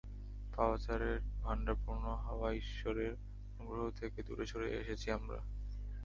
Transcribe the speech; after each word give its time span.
পাপাচারের 0.53 1.15
ভান্ডার 1.41 1.75
পূর্ণ 1.83 2.05
হওয়ায় 2.25 2.59
ঈশ্বরের 2.63 3.11
অনুগ্রহ 3.59 3.87
থেকে 3.99 4.19
দূরে 4.27 4.45
সরে 4.45 4.67
এসেছি 4.81 5.07
আমরা! 5.11 5.39